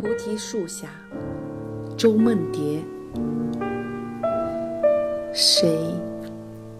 [0.00, 0.88] 菩提树下，
[1.94, 2.80] 周梦蝶。
[5.30, 5.78] 谁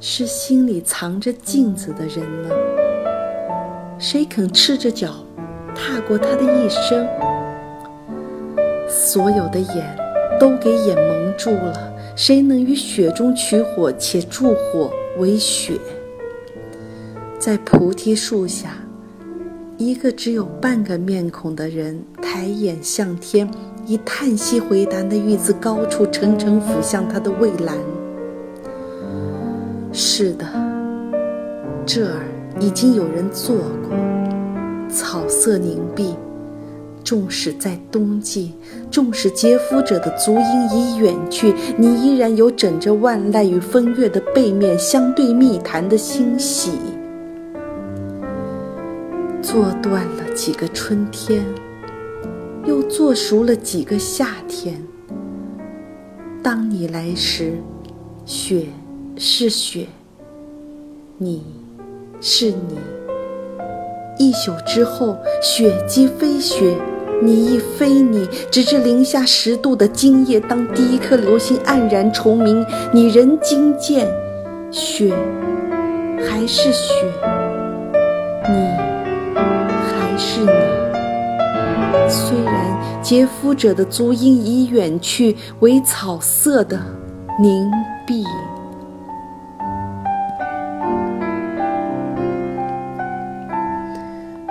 [0.00, 2.48] 是心里藏着镜子的人呢？
[3.98, 5.16] 谁肯赤着脚
[5.74, 7.06] 踏过他的一生？
[8.88, 9.96] 所有的眼
[10.40, 15.74] 都给眼蒙住了，谁能于雪中取火，且助火为雪？
[17.38, 18.70] 在菩提树下。
[19.80, 23.50] 一个只有半个面孔的人抬眼向天，
[23.86, 27.78] 以叹息回答那欲自高处沉沉俯向他的蔚蓝。
[29.90, 30.44] 是的，
[31.86, 32.20] 这儿
[32.60, 33.96] 已经有人坐过。
[34.90, 36.14] 草色凝碧，
[37.02, 38.52] 纵使在冬季，
[38.90, 46.72] 纵使劫夫者的足音已远去，你依然有枕着万籁与风月的背面相对密谈的欣喜。
[49.50, 51.44] 做断了几个春天，
[52.66, 54.80] 又做熟了几个夏天。
[56.40, 57.54] 当你来时，
[58.24, 58.66] 雪
[59.16, 59.88] 是雪，
[61.18, 61.42] 你
[62.20, 62.78] 是你。
[64.20, 66.76] 一宿之后，雪即飞雪，
[67.20, 68.28] 你亦飞你。
[68.52, 74.06] 直至零下十度的今夜，当第一颗流星黯然重明，你仍惊见，
[74.70, 75.12] 雪
[76.24, 76.92] 还是雪，
[82.10, 86.80] 虽然劫夫者的足音已远去，为草色的
[87.40, 87.70] 凝
[88.04, 88.24] 碧。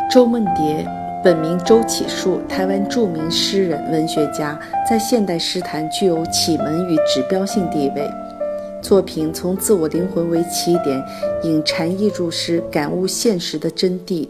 [0.10, 0.88] 周梦蝶，
[1.24, 4.58] 本名周启树，台湾著名诗人、文学家，
[4.90, 8.10] 在现代诗坛具有启蒙与指标性地位。
[8.82, 11.04] 作品从自我灵魂为起点，
[11.44, 14.28] 引禅意入诗，感悟现实的真谛。